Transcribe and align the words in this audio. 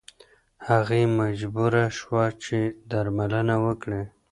هغې 0.67 1.01
مجبوره 1.19 1.85
شوه 1.97 2.23
چې 2.43 2.59
درملنه 2.91 3.55
وکړي. 3.65 4.03